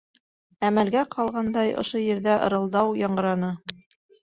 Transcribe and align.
Әмәлгә 0.69 1.03
ҡалғандай 1.17 1.77
ошо 1.83 2.03
ерҙә 2.05 2.39
ырылдау 2.49 2.99
яңғыраны. 3.05 3.55